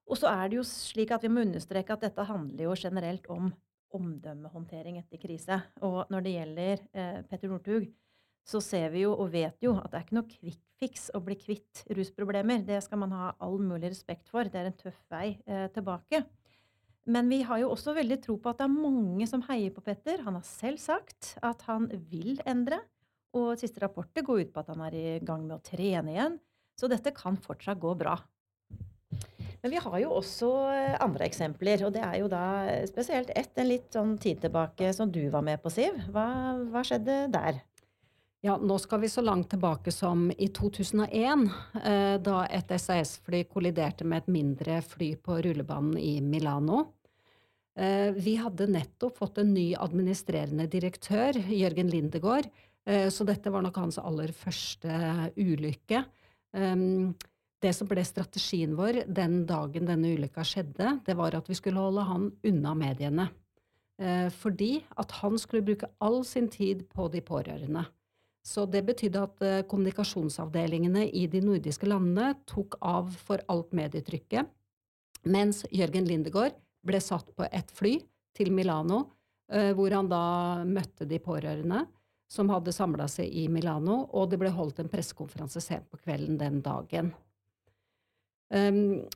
Og 0.05 0.21
så 0.21 0.29
er 0.29 0.51
det 0.51 0.59
jo 0.59 0.67
slik 0.67 1.15
at 1.15 1.25
vi 1.25 1.31
må 1.33 1.47
understreke 1.47 1.95
at 1.95 2.05
dette 2.05 2.27
handler 2.29 2.67
jo 2.67 2.77
generelt 2.77 3.25
om 3.33 3.49
omdømmehåndtering 3.97 4.99
etter 5.01 5.23
krise. 5.23 5.57
Og 5.81 6.05
når 6.13 6.27
det 6.27 6.35
gjelder 6.35 6.85
eh, 6.93 7.19
Petter 7.31 7.49
Northug, 7.55 7.89
så 8.47 8.61
ser 8.61 8.91
vi 8.93 9.07
jo 9.07 9.17
og 9.17 9.33
vet 9.33 9.57
jo 9.65 9.73
at 9.81 9.89
det 9.89 9.99
er 9.99 10.05
ikke 10.05 10.19
noe 10.19 10.31
quick 10.37 10.61
fix 10.77 11.09
å 11.17 11.23
bli 11.25 11.39
kvitt 11.41 11.87
rusproblemer. 11.97 12.61
Det 12.67 12.83
skal 12.85 13.01
man 13.01 13.17
ha 13.17 13.31
all 13.41 13.57
mulig 13.57 13.89
respekt 13.89 14.29
for. 14.29 14.45
Det 14.45 14.61
er 14.61 14.69
en 14.69 14.77
tøff 14.77 15.01
vei 15.09 15.39
tilbake. 15.73 16.27
Men 17.07 17.29
vi 17.31 17.41
har 17.47 17.61
jo 17.63 17.71
også 17.71 17.95
veldig 17.95 18.19
tro 18.25 18.35
på 18.43 18.51
at 18.51 18.59
det 18.59 18.67
er 18.67 18.75
mange 18.75 19.27
som 19.31 19.45
heier 19.47 19.71
på 19.75 19.85
Petter. 19.87 20.25
Han 20.27 20.39
har 20.39 20.47
selv 20.47 20.81
sagt 20.83 21.37
at 21.45 21.63
han 21.69 21.87
vil 22.11 22.41
endre. 22.49 22.81
Og 23.37 23.55
siste 23.61 23.83
rapporter 23.83 24.25
går 24.27 24.47
ut 24.47 24.55
på 24.55 24.63
at 24.63 24.73
han 24.73 24.83
er 24.89 24.97
i 24.97 25.05
gang 25.23 25.45
med 25.47 25.59
å 25.59 25.65
trene 25.65 26.15
igjen. 26.15 26.39
Så 26.77 26.91
dette 26.91 27.15
kan 27.15 27.39
fortsatt 27.41 27.79
gå 27.81 27.93
bra. 27.99 28.17
Men 29.63 29.73
vi 29.73 29.81
har 29.83 29.97
jo 30.03 30.11
også 30.19 30.49
eh, 30.71 30.97
andre 31.03 31.27
eksempler, 31.27 31.87
og 31.87 31.95
det 31.95 32.03
er 32.05 32.19
jo 32.21 32.29
da 32.31 32.43
spesielt 32.87 33.33
ett 33.35 33.57
en 33.59 33.71
litt 33.71 33.89
sånn 33.95 34.13
tid 34.23 34.43
tilbake 34.45 34.93
som 34.95 35.11
du 35.11 35.25
var 35.33 35.43
med 35.47 35.63
på, 35.63 35.73
Siv. 35.73 35.97
Hva, 36.15 36.27
hva 36.71 36.85
skjedde 36.87 37.25
der? 37.35 37.63
Ja, 38.45 38.57
nå 38.61 38.77
skal 38.79 39.01
vi 39.01 39.09
så 39.09 39.23
langt 39.25 39.49
tilbake 39.51 39.93
som 39.93 40.29
i 40.31 40.49
2001, 40.53 41.47
eh, 41.85 42.17
da 42.21 42.43
et 42.53 42.69
SAS-fly 42.81 43.47
kolliderte 43.49 44.05
med 44.05 44.23
et 44.23 44.29
mindre 44.35 44.83
fly 44.85 45.15
på 45.17 45.39
rullebanen 45.43 45.97
i 45.99 46.21
Milano. 46.21 46.83
Eh, 47.77 48.13
vi 48.13 48.37
hadde 48.37 48.69
nettopp 48.69 49.17
fått 49.19 49.41
en 49.41 49.55
ny 49.55 49.71
administrerende 49.75 50.69
direktør, 50.69 51.41
Jørgen 51.49 51.91
Lindegård, 51.91 52.51
eh, 52.87 53.09
så 53.09 53.25
dette 53.25 53.51
var 53.51 53.65
nok 53.65 53.81
hans 53.81 53.99
aller 53.99 54.33
første 54.37 55.33
ulykke. 55.37 56.05
Ehm, 56.55 57.15
det 57.61 57.75
som 57.75 57.89
ble 57.89 58.05
strategien 58.05 58.77
vår 58.77 59.07
den 59.09 59.47
dagen 59.47 59.87
denne 59.89 60.13
ulykka 60.13 60.45
skjedde, 60.45 61.01
det 61.05 61.17
var 61.17 61.35
at 61.35 61.49
vi 61.49 61.55
skulle 61.55 61.81
holde 61.81 62.05
han 62.05 62.31
unna 62.45 62.75
mediene. 62.75 63.31
Fordi 63.97 64.85
at 65.01 65.11
han 65.23 65.39
skulle 65.39 65.65
bruke 65.65 65.89
all 66.05 66.23
sin 66.23 66.49
tid 66.49 66.87
på 66.93 67.09
de 67.09 67.23
pårørende. 67.25 67.87
Så 68.47 68.63
det 68.71 68.85
betydde 68.87 69.25
at 69.27 69.43
eh, 69.43 69.65
kommunikasjonsavdelingene 69.67 71.09
i 71.11 71.25
de 71.31 71.41
nordiske 71.43 71.89
landene 71.89 72.37
tok 72.47 72.79
av 72.85 73.11
for 73.27 73.43
alt 73.51 73.75
medietrykket, 73.75 74.47
mens 75.27 75.65
Jørgen 75.75 76.07
Lindegård 76.07 76.55
ble 76.87 77.01
satt 77.03 77.33
på 77.35 77.49
et 77.51 77.73
fly 77.75 77.97
til 78.37 78.53
Milano, 78.55 79.03
eh, 79.51 79.73
hvor 79.75 79.91
han 79.97 80.11
da 80.13 80.63
møtte 80.63 81.09
de 81.11 81.19
pårørende 81.23 81.83
som 82.31 82.51
hadde 82.51 82.75
samla 82.75 83.09
seg 83.11 83.31
i 83.35 83.47
Milano, 83.51 84.05
og 84.15 84.31
det 84.31 84.39
ble 84.39 84.53
holdt 84.55 84.79
en 84.83 84.91
pressekonferanse 84.91 85.63
sent 85.63 85.91
på 85.91 85.99
kvelden 86.05 86.39
den 86.39 86.61
dagen. 86.63 87.13
Um, 88.51 89.07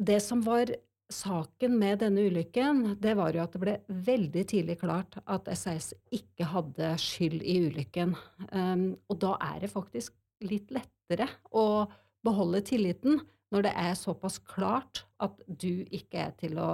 det 0.00 0.20
som 0.24 0.40
var 0.44 0.72
saken 1.12 1.76
med 1.80 2.00
denne 2.02 2.24
ulykken, 2.28 2.96
det 3.02 3.14
var 3.18 3.36
jo 3.36 3.42
at 3.44 3.54
det 3.54 3.62
ble 3.62 3.76
veldig 4.08 4.44
tidlig 4.50 4.78
klart 4.80 5.18
at 5.22 5.50
SAS 5.58 5.92
ikke 6.14 6.48
hadde 6.52 6.94
skyld 7.00 7.44
i 7.44 7.58
ulykken. 7.68 8.16
Um, 8.50 8.86
og 9.12 9.20
da 9.22 9.36
er 9.52 9.62
det 9.64 9.72
faktisk 9.72 10.16
litt 10.42 10.72
lettere 10.74 11.28
å 11.54 11.86
beholde 12.24 12.62
tilliten 12.66 13.20
når 13.52 13.68
det 13.68 13.72
er 13.84 13.96
såpass 13.98 14.40
klart 14.48 15.04
at 15.22 15.40
du 15.46 15.84
ikke 15.92 16.26
er 16.26 16.36
til 16.40 16.60
å 16.60 16.72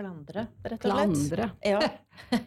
Klandre, 0.00 0.46
rett 0.64 0.84
og 0.88 0.94
slett. 0.94 1.10
Klandre. 1.10 1.46
Ja. 1.60 1.80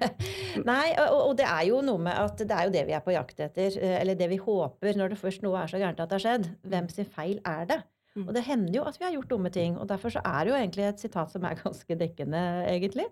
Nei, 0.69 0.87
og, 1.03 1.17
og, 1.19 1.33
det 1.37 1.45
er 1.45 1.67
jo 1.67 1.83
noe 1.85 2.01
med 2.01 2.17
at 2.17 2.39
det 2.41 2.55
er 2.55 2.65
jo 2.65 2.73
det 2.73 2.81
vi 2.87 2.95
er 2.97 3.03
på 3.05 3.13
jakt 3.13 3.43
etter, 3.45 3.75
eh, 3.77 3.97
eller 3.99 4.17
det 4.17 4.29
vi 4.31 4.39
håper 4.41 4.97
når 4.97 5.13
det 5.13 5.19
først 5.21 5.45
noe 5.45 5.59
er 5.61 5.69
så 5.69 5.81
gærent 5.81 6.01
at 6.01 6.09
det 6.09 6.17
har 6.17 6.23
skjedd. 6.23 6.49
Hvem 6.65 6.89
sin 6.89 7.09
feil 7.13 7.37
er 7.45 7.67
det? 7.69 7.77
Mm. 8.13 8.27
Og 8.27 8.35
det 8.35 8.43
hender 8.45 8.75
jo 8.77 8.83
at 8.85 8.97
vi 8.99 9.05
har 9.07 9.13
gjort 9.15 9.31
dumme 9.31 9.49
ting. 9.53 9.77
Og 9.81 9.87
derfor 9.89 10.13
så 10.13 10.21
er 10.25 10.43
det 10.43 10.51
jo 10.53 10.57
egentlig 10.57 10.85
et 10.85 11.01
sitat 11.01 11.31
som 11.33 11.45
er 11.49 11.57
ganske 11.63 11.97
dekkende, 11.97 12.41
egentlig. 12.69 13.07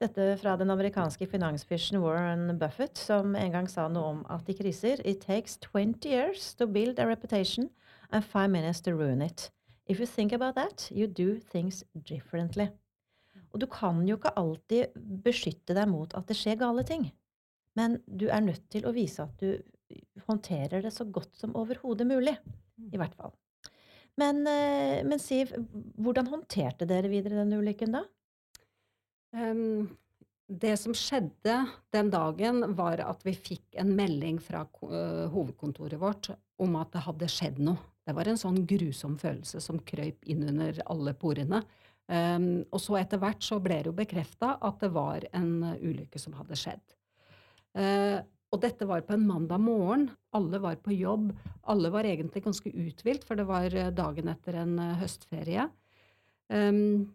Dette 0.00 0.30
fra 0.40 0.56
den 0.60 0.72
amerikanske 0.72 1.28
finansfysjen 1.28 2.00
Warren 2.00 2.58
Buffett, 2.60 2.98
som 2.98 3.36
en 3.36 3.52
gang 3.52 3.68
sa 3.70 3.88
noe 3.92 4.14
om 4.14 4.22
at 4.32 4.48
i 4.48 4.56
kriser 4.56 5.02
It 5.04 5.24
takes 5.24 5.58
20 5.68 6.08
years 6.08 6.54
to 6.56 6.66
build 6.66 6.98
a 6.98 7.06
reputation 7.08 7.70
and 8.10 8.24
five 8.24 8.48
minutes 8.48 8.80
to 8.82 8.96
ruin 8.96 9.22
it. 9.22 9.50
If 9.86 10.00
you 10.00 10.06
think 10.06 10.32
about 10.32 10.56
that, 10.56 10.88
you 10.90 11.06
do 11.06 11.38
things 11.52 11.84
differently. 11.94 12.68
Og 13.52 13.60
du 13.60 13.66
kan 13.70 14.02
jo 14.08 14.16
ikke 14.18 14.34
alltid 14.36 14.96
beskytte 15.24 15.76
deg 15.76 15.88
mot 15.88 16.12
at 16.18 16.26
det 16.28 16.36
skjer 16.36 16.58
gale 16.60 16.84
ting. 16.84 17.10
Men 17.76 18.00
du 18.06 18.26
er 18.28 18.44
nødt 18.44 18.66
til 18.72 18.88
å 18.88 18.94
vise 18.96 19.22
at 19.22 19.40
du 19.40 19.60
håndterer 20.26 20.82
det 20.82 20.92
så 20.92 21.04
godt 21.04 21.36
som 21.38 21.54
overhodet 21.56 22.08
mulig. 22.08 22.34
I 22.92 22.98
hvert 23.00 23.14
fall. 23.16 23.32
Men, 24.20 24.46
eh, 24.48 25.04
men 25.04 25.20
Siv, 25.20 25.52
hvordan 26.00 26.30
håndterte 26.32 26.88
dere 26.88 27.10
videre 27.12 27.42
den 27.42 27.56
ulykken 27.58 27.98
da? 27.98 28.02
Um, 29.36 29.90
det 30.46 30.76
som 30.80 30.94
skjedde 30.96 31.56
den 31.92 32.10
dagen, 32.12 32.62
var 32.78 33.02
at 33.04 33.24
vi 33.26 33.34
fikk 33.34 33.76
en 33.82 33.90
melding 33.98 34.38
fra 34.40 34.62
uh, 34.64 35.26
hovedkontoret 35.32 36.00
vårt 36.00 36.30
om 36.62 36.78
at 36.80 36.94
det 36.94 37.04
hadde 37.04 37.28
skjedd 37.30 37.60
noe. 37.60 37.82
Det 38.06 38.14
var 38.14 38.30
en 38.30 38.38
sånn 38.38 38.60
grusom 38.70 39.16
følelse 39.18 39.60
som 39.60 39.82
krøyp 39.82 40.24
inn 40.30 40.46
under 40.46 40.78
alle 40.86 41.12
porene. 41.18 41.64
Um, 42.06 42.62
og 42.70 42.78
så 42.78 43.00
etter 43.00 43.18
hvert 43.18 43.42
så 43.42 43.58
ble 43.58 43.80
det 43.82 43.90
jo 43.90 43.96
bekrefta 43.98 44.52
at 44.62 44.78
det 44.80 44.92
var 44.94 45.26
en 45.34 45.74
ulykke 45.74 46.20
som 46.22 46.36
hadde 46.38 46.56
skjedd. 46.60 46.84
Uh, 47.76 48.22
og 48.56 48.62
dette 48.64 48.88
var 48.88 49.04
på 49.04 49.12
en 49.16 49.26
mandag 49.28 49.60
morgen. 49.60 50.08
Alle 50.36 50.60
var 50.62 50.78
på 50.80 50.94
jobb. 50.96 51.28
Alle 51.68 51.90
var 51.92 52.08
egentlig 52.08 52.42
ganske 52.46 52.72
uthvilt, 52.72 53.26
for 53.28 53.36
det 53.36 53.44
var 53.48 53.68
dagen 53.92 54.32
etter 54.32 54.56
en 54.62 54.78
høstferie. 55.00 55.68
Um, 56.48 57.12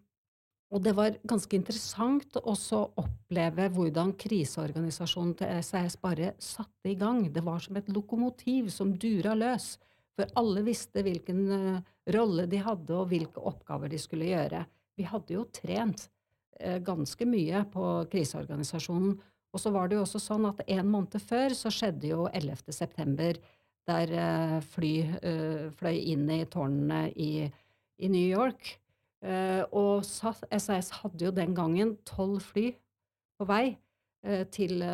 og 0.72 0.84
det 0.84 0.92
var 0.96 1.18
ganske 1.28 1.56
interessant 1.56 2.38
også 2.38 2.78
å 2.78 2.90
oppleve 3.02 3.66
hvordan 3.74 4.14
kriseorganisasjonen 4.20 5.34
til 5.40 5.64
SAS 5.66 5.98
bare 6.00 6.34
satte 6.40 6.92
i 6.92 6.96
gang. 7.00 7.26
Det 7.32 7.42
var 7.44 7.60
som 7.64 7.76
et 7.80 7.90
lokomotiv 7.92 8.70
som 8.72 8.94
dura 8.94 9.34
løs, 9.36 9.74
for 10.16 10.30
alle 10.38 10.62
visste 10.64 11.02
hvilken 11.04 11.42
uh, 11.50 11.82
rolle 12.14 12.46
de 12.48 12.62
hadde, 12.62 12.94
og 12.94 13.10
hvilke 13.10 13.42
oppgaver 13.50 13.90
de 13.92 14.00
skulle 14.00 14.30
gjøre. 14.30 14.62
Vi 14.96 15.08
hadde 15.08 15.40
jo 15.40 15.48
trent 15.50 16.06
ganske 16.62 17.26
mye 17.26 17.64
på 17.72 17.84
kriseorganisasjonen. 18.12 19.16
Og 19.52 19.60
så 19.60 19.72
var 19.74 19.88
det 19.88 19.98
jo 19.98 20.04
også 20.06 20.20
sånn 20.22 20.46
at 20.48 20.62
en 20.64 20.88
måned 20.88 21.18
før 21.20 21.54
så 21.56 21.72
skjedde 21.72 22.12
jo 22.12 22.26
11. 22.32 22.72
september, 22.72 23.36
der 23.88 24.12
uh, 24.14 24.58
fly 24.72 24.92
fløy 25.74 25.96
inn 26.14 26.28
i 26.30 26.44
tårnene 26.46 27.08
i, 27.18 27.48
i 27.98 28.10
New 28.12 28.24
York. 28.24 28.76
Uh, 29.22 29.62
og 29.76 30.06
SAS 30.06 30.92
hadde 31.02 31.26
jo 31.26 31.34
den 31.34 31.52
gangen 31.58 31.96
tolv 32.08 32.40
fly 32.46 32.70
på 33.38 33.48
vei 33.48 33.66
til, 34.54 34.84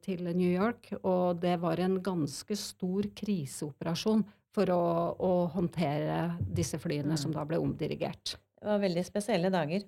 til, 0.00 0.22
New 0.32 0.48
York, 0.48 0.86
og 1.04 1.42
det 1.42 1.58
var 1.60 1.76
en 1.84 1.98
ganske 2.00 2.56
stor 2.56 3.04
kriseoperasjon 3.20 4.22
for 4.56 4.72
å, 4.72 4.84
å 5.20 5.32
håndtere 5.52 6.38
disse 6.40 6.80
flyene 6.80 7.14
mm. 7.14 7.20
som 7.20 7.34
da 7.34 7.44
ble 7.44 7.60
omdirigert. 7.60 8.38
Det 8.58 8.66
var 8.66 8.80
veldig 8.82 9.04
spesielle 9.06 9.50
dager. 9.54 9.84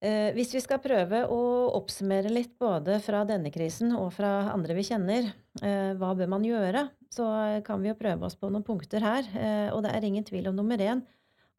Hvis 0.00 0.54
vi 0.56 0.60
skal 0.64 0.80
prøve 0.80 1.18
å 1.28 1.40
oppsummere 1.76 2.30
litt 2.32 2.54
både 2.56 2.94
fra 3.04 3.20
denne 3.28 3.50
krisen 3.52 3.92
og 3.92 4.14
fra 4.16 4.48
andre 4.48 4.72
vi 4.78 4.84
kjenner, 4.88 5.26
hva 5.60 6.14
bør 6.16 6.30
man 6.32 6.46
gjøre, 6.46 6.86
så 7.12 7.26
kan 7.66 7.82
vi 7.82 7.90
jo 7.90 7.98
prøve 7.98 8.24
oss 8.24 8.38
på 8.40 8.48
noen 8.48 8.64
punkter 8.64 9.04
her. 9.04 9.28
og 9.74 9.82
det 9.84 9.92
er 9.92 10.06
ingen 10.08 10.24
tvil 10.24 10.48
om 10.48 10.56
nummer 10.56 10.80
én 10.80 11.02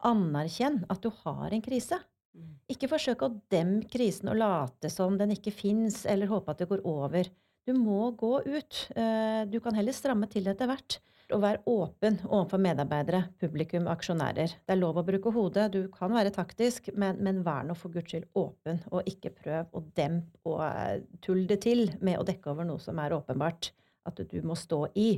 Anerkjenn 0.08 0.82
at 0.90 1.04
du 1.04 1.12
har 1.22 1.54
en 1.54 1.64
krise. 1.64 2.00
Mm. 2.34 2.52
Ikke 2.72 2.90
forsøk 2.92 3.24
å 3.26 3.34
demme 3.52 3.86
krisen 3.92 4.32
og 4.32 4.40
late 4.40 4.90
som 4.92 5.18
den 5.20 5.36
ikke 5.36 5.54
fins, 5.54 6.04
eller 6.10 6.32
håpe 6.32 6.54
at 6.54 6.64
det 6.64 6.70
går 6.72 6.84
over. 6.88 7.30
Du 7.68 7.74
må 7.78 8.10
gå 8.18 8.40
ut. 8.48 8.84
Eh, 8.96 9.44
du 9.52 9.60
kan 9.62 9.76
heller 9.78 9.96
stramme 9.96 10.30
til 10.32 10.48
etter 10.50 10.70
hvert. 10.70 10.98
Og 11.32 11.40
være 11.40 11.62
åpen 11.70 12.18
overfor 12.28 12.60
medarbeidere, 12.60 13.22
publikum, 13.40 13.86
aksjonærer. 13.92 14.56
Det 14.68 14.74
er 14.74 14.80
lov 14.80 15.00
å 15.00 15.06
bruke 15.08 15.32
hodet, 15.32 15.70
du 15.72 15.86
kan 15.94 16.12
være 16.12 16.34
taktisk, 16.36 16.90
men, 17.00 17.22
men 17.24 17.40
vær 17.46 17.64
nå 17.68 17.76
for 17.80 17.94
guds 17.94 18.12
skyld 18.12 18.28
åpen, 18.36 18.82
og 18.92 19.08
ikke 19.08 19.32
prøv 19.38 19.78
å 19.78 19.84
dempe 19.96 20.42
og 20.52 20.64
eh, 20.66 21.06
tulle 21.24 21.48
det 21.48 21.62
til 21.64 21.86
med 22.04 22.20
å 22.20 22.26
dekke 22.28 22.52
over 22.52 22.68
noe 22.68 22.84
som 22.84 23.00
er 23.00 23.16
åpenbart 23.16 23.72
at 24.10 24.20
du 24.28 24.38
må 24.44 24.58
stå 24.60 24.86
i. 25.00 25.14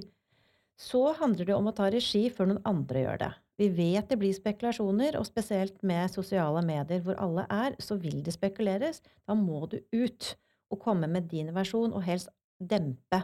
Så 0.79 1.05
handler 1.17 1.50
det 1.50 1.55
om 1.55 1.70
å 1.70 1.75
ta 1.75 1.89
regi 1.93 2.27
før 2.34 2.51
noen 2.51 2.63
andre 2.67 3.03
gjør 3.05 3.22
det. 3.24 3.32
Vi 3.62 3.67
vet 3.70 4.10
det 4.10 4.17
blir 4.17 4.34
spekulasjoner, 4.34 5.17
og 5.20 5.27
spesielt 5.29 5.77
med 5.86 6.13
sosiale 6.13 6.63
medier 6.65 7.03
hvor 7.05 7.20
alle 7.22 7.46
er, 7.53 7.77
så 7.82 7.98
vil 8.01 8.24
det 8.25 8.34
spekuleres. 8.34 9.01
Da 9.27 9.38
må 9.38 9.67
du 9.70 9.77
ut 9.93 10.34
og 10.74 10.82
komme 10.82 11.10
med 11.10 11.29
din 11.29 11.53
versjon, 11.53 11.93
og 11.93 12.05
helst 12.05 12.34
dempe 12.58 13.22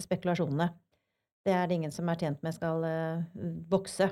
spekulasjonene. 0.00 0.70
Det 1.44 1.52
er 1.52 1.66
det 1.68 1.76
ingen 1.78 1.92
som 1.92 2.08
er 2.08 2.20
tjent 2.20 2.40
med 2.44 2.56
skal 2.56 2.84
uh, 2.84 3.42
vokse. 3.70 4.08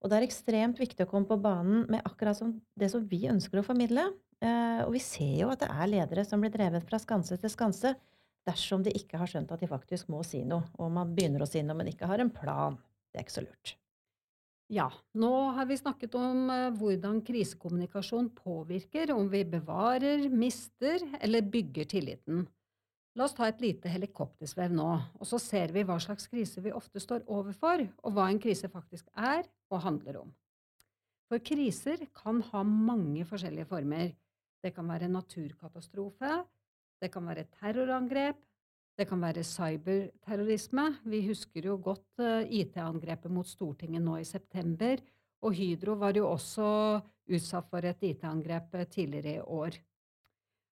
Og 0.00 0.08
det 0.08 0.16
er 0.16 0.26
ekstremt 0.26 0.80
viktig 0.80 1.04
å 1.04 1.10
komme 1.10 1.28
på 1.28 1.40
banen 1.40 1.84
med 1.92 2.04
akkurat 2.08 2.38
som 2.38 2.54
det 2.78 2.90
som 2.92 3.04
vi 3.08 3.26
ønsker 3.28 3.60
å 3.60 3.64
formidle. 3.64 4.06
Uh, 4.40 4.86
og 4.86 4.94
vi 4.96 5.02
ser 5.04 5.34
jo 5.42 5.50
at 5.52 5.64
det 5.64 5.68
er 5.72 5.90
ledere 5.90 6.24
som 6.24 6.40
blir 6.40 6.52
drevet 6.52 6.86
fra 6.88 7.00
skanse 7.00 7.36
til 7.40 7.52
skanse 7.52 7.94
dersom 8.48 8.84
de 8.84 8.92
ikke 8.96 9.20
har 9.20 9.28
skjønt 9.28 9.52
at 9.52 9.60
de 9.60 9.68
faktisk 9.68 10.08
må 10.12 10.22
si 10.24 10.40
noe, 10.48 10.64
og 10.80 10.88
man 10.94 11.12
begynner 11.16 11.44
å 11.44 11.48
si 11.48 11.60
noe, 11.60 11.76
men 11.76 11.90
ikke 11.92 12.08
har 12.08 12.22
en 12.22 12.32
plan. 12.32 12.78
Det 13.10 13.20
er 13.20 13.26
ikke 13.26 13.36
så 13.36 13.44
lurt. 13.44 13.74
Ja, 14.70 14.86
nå 15.18 15.32
har 15.56 15.66
vi 15.66 15.76
snakket 15.80 16.14
om 16.16 16.46
uh, 16.46 16.70
hvordan 16.78 17.20
krisekommunikasjon 17.26 18.30
påvirker 18.36 19.12
om 19.16 19.28
vi 19.32 19.42
bevarer, 19.48 20.28
mister 20.30 21.02
eller 21.20 21.42
bygger 21.42 21.88
tilliten. 21.90 22.46
La 23.18 23.26
oss 23.26 23.34
ta 23.34 23.48
et 23.50 23.62
lite 23.62 23.90
helikoptersvev 23.90 24.74
nå, 24.74 24.90
og 25.18 25.26
så 25.26 25.40
ser 25.42 25.72
vi 25.74 25.82
hva 25.86 25.96
slags 26.02 26.28
krise 26.30 26.62
vi 26.62 26.74
ofte 26.74 27.02
står 27.02 27.24
overfor, 27.26 27.82
og 28.06 28.14
hva 28.14 28.28
en 28.30 28.38
krise 28.42 28.70
faktisk 28.70 29.08
er 29.18 29.42
og 29.72 29.82
handler 29.82 30.20
om. 30.22 30.30
For 31.30 31.42
kriser 31.42 32.06
kan 32.14 32.40
ha 32.52 32.62
mange 32.66 33.24
forskjellige 33.26 33.68
former. 33.70 34.12
Det 34.62 34.72
kan 34.76 34.88
være 34.90 35.10
naturkatastrofe, 35.10 36.40
det 37.00 37.10
kan 37.10 37.26
være 37.26 37.48
terrorangrep, 37.58 38.38
det 38.98 39.06
kan 39.08 39.22
være 39.22 39.42
cyberterrorisme. 39.46 40.86
Vi 41.08 41.22
husker 41.24 41.70
jo 41.70 41.78
godt 41.82 42.20
uh, 42.20 42.42
IT-angrepet 42.44 43.32
mot 43.32 43.48
Stortinget 43.48 44.04
nå 44.04 44.18
i 44.20 44.26
september. 44.28 45.00
Og 45.40 45.54
Hydro 45.56 45.94
var 45.96 46.18
jo 46.18 46.26
også 46.28 46.66
utsatt 47.30 47.70
for 47.70 47.86
et 47.88 48.02
IT-angrep 48.04 48.74
eh, 48.76 48.88
tidligere 48.90 49.38
i 49.38 49.46
år. 49.46 49.78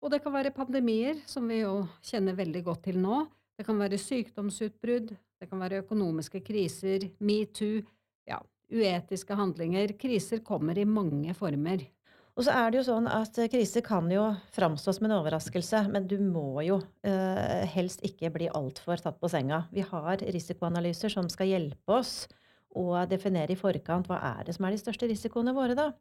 Og 0.03 0.12
det 0.12 0.19
kan 0.19 0.33
være 0.36 0.51
pandemier, 0.51 1.22
som 1.29 1.48
vi 1.48 1.62
jo 1.62 1.86
kjenner 2.03 2.36
veldig 2.36 2.62
godt 2.65 2.89
til 2.89 3.00
nå. 3.00 3.22
Det 3.55 3.63
kan 3.63 3.77
være 3.79 4.00
sykdomsutbrudd, 4.01 5.13
det 5.15 5.48
kan 5.48 5.62
være 5.63 5.79
økonomiske 5.86 6.41
kriser, 6.43 7.05
metoo, 7.24 7.79
ja, 8.27 8.41
uetiske 8.67 9.38
handlinger. 9.39 9.95
Kriser 10.00 10.43
kommer 10.43 10.75
i 10.79 10.83
mange 10.83 11.31
former. 11.38 11.86
Og 12.33 12.48
så 12.48 12.55
er 12.57 12.72
det 12.74 12.81
jo 12.81 12.86
sånn 12.88 13.07
at 13.07 13.38
kriser 13.53 13.83
kan 13.86 14.10
jo 14.12 14.25
framstå 14.55 14.95
som 14.98 15.07
en 15.07 15.15
overraskelse, 15.22 15.83
men 15.93 16.07
du 16.10 16.17
må 16.19 16.63
jo 16.65 16.79
eh, 17.05 17.63
helst 17.75 18.01
ikke 18.03 18.33
bli 18.33 18.50
altfor 18.50 19.00
tatt 19.00 19.19
på 19.22 19.29
senga. 19.31 19.67
Vi 19.72 19.86
har 19.86 20.24
risikoanalyser 20.25 21.13
som 21.13 21.29
skal 21.31 21.51
hjelpe 21.53 22.00
oss 22.01 22.25
å 22.74 23.05
definere 23.07 23.53
i 23.53 23.60
forkant 23.60 24.10
hva 24.10 24.17
er 24.33 24.50
det 24.50 24.57
som 24.57 24.65
er 24.65 24.74
de 24.74 24.81
største 24.81 25.07
risikoene 25.07 25.53
våre, 25.55 25.77
da. 25.77 25.91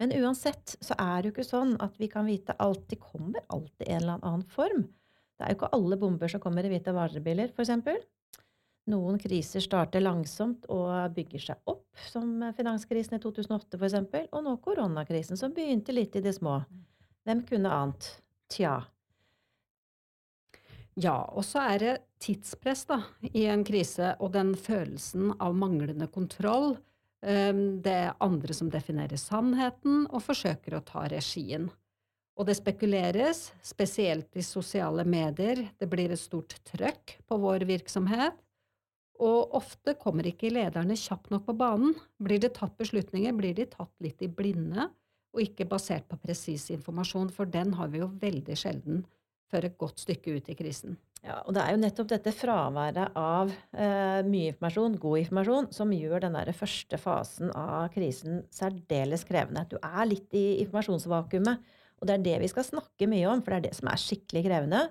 Men 0.00 0.14
uansett 0.16 0.78
så 0.80 0.96
er 0.96 1.20
det 1.20 1.28
jo 1.28 1.34
ikke 1.34 1.44
sånn 1.44 1.74
at 1.84 1.98
vi 2.00 2.08
kan 2.08 2.24
vite 2.28 2.56
alt. 2.62 2.86
De 2.88 2.96
kommer 2.96 3.44
alltid 3.52 3.84
i 3.84 3.92
en 3.92 4.02
eller 4.02 4.24
annen 4.24 4.46
form. 4.48 4.86
Det 5.36 5.44
er 5.44 5.52
jo 5.52 5.58
ikke 5.58 5.74
alle 5.76 5.98
bomber 6.00 6.32
som 6.32 6.40
kommer 6.40 6.64
i 6.64 6.70
hvite 6.72 6.94
varebiler, 6.96 7.52
f.eks. 7.52 8.00
Noen 8.90 9.20
kriser 9.20 9.62
starter 9.62 10.02
langsomt 10.02 10.64
og 10.72 11.12
bygger 11.14 11.44
seg 11.50 11.70
opp, 11.70 11.84
som 12.10 12.32
finanskrisen 12.56 13.18
i 13.18 13.22
2008 13.22 13.76
f.eks., 13.76 14.26
og 14.32 14.44
nå 14.46 14.56
koronakrisen, 14.64 15.38
som 15.40 15.52
begynte 15.56 15.94
litt 15.94 16.16
i 16.16 16.24
det 16.24 16.32
små. 16.36 16.58
Hvem 17.28 17.44
kunne 17.48 17.72
ant? 17.76 18.08
Tja. 18.50 18.78
Ja, 20.98 21.18
og 21.28 21.44
så 21.46 21.62
er 21.70 21.80
det 21.80 21.92
tidspress 22.20 22.86
da, 22.88 23.02
i 23.30 23.44
en 23.52 23.62
krise, 23.68 24.14
og 24.18 24.32
den 24.34 24.56
følelsen 24.58 25.36
av 25.38 25.54
manglende 25.56 26.08
kontroll. 26.12 26.74
Ehm, 27.20 27.80
det 27.84 27.96
er 28.06 28.16
andre 28.24 28.56
som 28.56 28.70
definerer 28.72 29.20
sannheten 29.20 30.06
og 30.08 30.24
forsøker 30.24 30.76
å 30.76 30.84
ta 30.84 31.04
regien. 31.12 31.68
Og 32.40 32.46
det 32.48 32.56
spekuleres, 32.56 33.50
spesielt 33.62 34.36
i 34.38 34.44
sosiale 34.44 35.04
medier. 35.04 35.66
Det 35.76 35.88
blir 35.90 36.12
et 36.12 36.20
stort 36.20 36.56
trøkk 36.70 37.18
på 37.28 37.40
vår 37.42 37.66
virksomhet. 37.68 38.38
Og 39.20 39.52
ofte 39.58 39.92
kommer 40.00 40.24
ikke 40.24 40.48
lederne 40.48 40.96
kjapt 40.96 41.28
nok 41.34 41.44
på 41.50 41.56
banen. 41.60 41.92
Blir 42.16 42.40
det 42.40 42.54
tatt 42.56 42.78
beslutninger, 42.80 43.36
blir 43.36 43.52
de 43.58 43.68
tatt 43.68 43.92
litt 44.00 44.22
i 44.24 44.30
blinde, 44.32 44.88
og 45.36 45.44
ikke 45.44 45.68
basert 45.68 46.08
på 46.08 46.16
presis 46.22 46.70
informasjon, 46.72 47.28
for 47.28 47.44
den 47.44 47.74
har 47.76 47.92
vi 47.92 48.00
jo 48.00 48.08
veldig 48.22 48.56
sjelden 48.56 49.04
før 49.50 49.66
et 49.66 49.76
godt 49.78 50.00
stykke 50.00 50.38
ut 50.38 50.48
i 50.48 50.56
krisen. 50.56 50.96
Ja, 51.20 51.42
og 51.44 51.52
det 51.52 51.60
er 51.60 51.74
jo 51.74 51.80
nettopp 51.82 52.08
dette 52.08 52.32
fraværet 52.32 53.16
av 53.18 53.50
eh, 53.76 54.20
mye 54.24 54.54
informasjon, 54.54 54.94
god 55.02 55.18
informasjon, 55.20 55.66
som 55.76 55.92
gjør 55.92 56.24
den 56.24 56.38
der 56.38 56.48
første 56.56 56.96
fasen 57.00 57.50
av 57.52 57.90
krisen 57.92 58.40
særdeles 58.54 59.26
krevende. 59.28 59.66
Du 59.68 59.76
er 59.76 60.08
litt 60.08 60.32
i 60.32 60.62
informasjonsvakuumet, 60.62 61.60
og 62.00 62.08
det 62.08 62.14
er 62.16 62.24
det 62.24 62.38
vi 62.40 62.48
skal 62.48 62.64
snakke 62.64 63.08
mye 63.10 63.28
om, 63.28 63.42
for 63.44 63.52
det 63.52 63.58
er 63.58 63.66
det 63.68 63.76
som 63.76 63.90
er 63.92 64.00
skikkelig 64.00 64.46
krevende. 64.46 64.86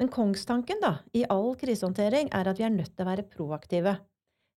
Men 0.00 0.08
kongstanken 0.14 0.80
da, 0.80 0.94
i 1.12 1.26
all 1.28 1.52
krisehåndtering 1.60 2.30
er 2.32 2.48
at 2.48 2.60
vi 2.60 2.64
er 2.64 2.72
nødt 2.72 2.94
til 2.94 3.04
å 3.04 3.10
være 3.10 3.26
proaktive. 3.28 3.98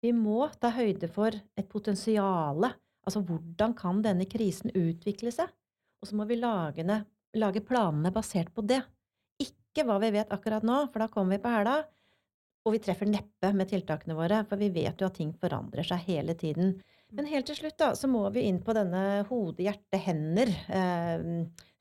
Vi 0.04 0.14
må 0.14 0.46
ta 0.62 0.70
høyde 0.76 1.10
for 1.12 1.34
et 1.34 1.72
potensiale. 1.72 2.74
Altså 3.08 3.24
hvordan 3.26 3.74
kan 3.74 4.04
denne 4.06 4.28
krisen 4.30 4.70
utvikle 4.78 5.34
seg? 5.34 5.50
Og 6.00 6.12
så 6.12 6.16
må 6.16 6.28
vi 6.30 6.38
lage, 6.40 6.86
lage 7.36 7.66
planene 7.66 8.14
basert 8.14 8.54
på 8.54 8.64
det. 8.68 8.84
Ikke 9.70 9.86
hva 9.88 10.00
vi 10.02 10.12
vet 10.16 10.32
akkurat 10.34 10.66
nå, 10.66 10.82
for 10.90 11.04
da 11.04 11.10
kommer 11.12 11.38
vi 11.38 11.44
på 11.44 11.54
hæla. 11.54 11.80
Og 12.68 12.76
vi 12.76 12.82
treffer 12.84 13.08
neppe 13.08 13.52
med 13.56 13.70
tiltakene 13.72 14.18
våre, 14.18 14.44
for 14.50 14.60
vi 14.60 14.72
vet 14.74 15.00
jo 15.00 15.08
at 15.08 15.16
ting 15.18 15.32
forandrer 15.40 15.88
seg 15.88 16.04
hele 16.10 16.36
tiden. 16.38 16.76
Men 17.16 17.30
helt 17.30 17.48
til 17.50 17.58
slutt 17.58 17.80
da, 17.82 17.94
så 17.98 18.10
må 18.12 18.22
vi 18.34 18.44
inn 18.46 18.60
på 18.62 18.76
denne 18.78 19.24
hode, 19.30 19.64
hjerte, 19.66 19.98
hender. 20.04 20.52
Eh, 20.70 21.24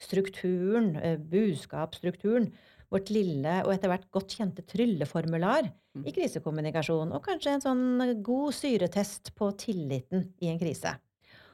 strukturen, 0.00 0.94
eh, 0.96 1.18
budskapsstrukturen. 1.20 2.48
Vårt 2.88 3.10
lille 3.12 3.58
og 3.66 3.74
etter 3.74 3.92
hvert 3.92 4.06
godt 4.14 4.38
kjente 4.38 4.64
trylleformular 4.64 5.66
i 6.08 6.14
krisekommunikasjon. 6.16 7.12
Og 7.12 7.20
kanskje 7.26 7.58
en 7.58 7.64
sånn 7.66 8.22
god 8.24 8.56
syretest 8.56 9.34
på 9.36 9.50
tilliten 9.60 10.30
i 10.40 10.48
en 10.48 10.60
krise. 10.60 10.94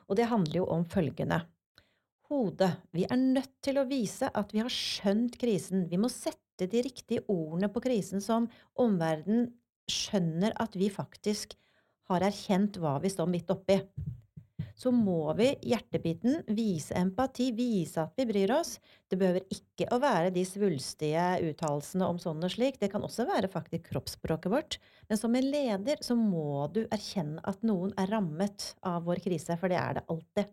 Og 0.06 0.20
det 0.20 0.28
handler 0.30 0.60
jo 0.60 0.68
om 0.70 0.84
følgende. 0.86 1.40
Hodet. 2.34 2.72
Vi 2.90 3.04
er 3.06 3.20
nødt 3.20 3.52
til 3.62 3.78
å 3.78 3.86
vise 3.86 4.26
at 4.26 4.50
vi 4.54 4.62
har 4.62 4.72
skjønt 4.72 5.36
krisen. 5.38 5.84
Vi 5.90 5.98
må 6.00 6.08
sette 6.10 6.66
de 6.70 6.80
riktige 6.82 7.22
ordene 7.30 7.68
på 7.70 7.82
krisen 7.84 8.22
som 8.24 8.48
omverdenen 8.80 9.52
skjønner 9.90 10.56
at 10.58 10.74
vi 10.78 10.88
faktisk 10.90 11.54
har 12.10 12.24
erkjent 12.26 12.80
hva 12.82 12.96
vi 13.04 13.12
står 13.12 13.30
midt 13.30 13.52
oppi. 13.54 13.76
Så 14.74 14.90
må 14.90 15.30
vi 15.38 15.52
hjertebiten 15.62 16.40
vise 16.56 16.96
empati, 16.98 17.52
vise 17.54 18.02
at 18.02 18.18
vi 18.18 18.26
bryr 18.26 18.50
oss. 18.56 18.74
Det 19.06 19.20
behøver 19.20 19.46
ikke 19.54 19.86
å 19.94 20.00
være 20.02 20.34
de 20.34 20.42
svulstige 20.48 21.28
uttalelsene 21.52 22.08
om 22.10 22.18
sånn 22.18 22.42
og 22.42 22.50
slik. 22.56 22.80
Det 22.82 22.90
kan 22.90 23.06
også 23.06 23.28
være 23.30 23.52
faktisk 23.52 23.92
kroppsspråket 23.92 24.50
vårt. 24.50 24.80
Men 25.06 25.22
som 25.22 25.38
en 25.38 25.48
leder 25.54 26.02
så 26.02 26.18
må 26.18 26.66
du 26.74 26.82
erkjenne 26.88 27.46
at 27.46 27.62
noen 27.62 27.94
er 28.00 28.10
rammet 28.10 28.72
av 28.82 29.06
vår 29.06 29.22
krise, 29.28 29.54
for 29.60 29.70
det 29.70 29.78
er 29.78 30.00
det 30.00 30.06
alltid. 30.10 30.50